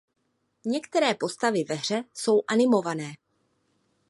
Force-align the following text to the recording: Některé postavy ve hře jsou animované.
Některé 0.65 1.13
postavy 1.13 1.63
ve 1.63 1.75
hře 1.75 2.03
jsou 2.13 2.41
animované. 2.47 3.11